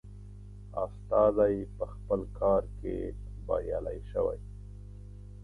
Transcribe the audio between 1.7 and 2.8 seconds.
په خپل کار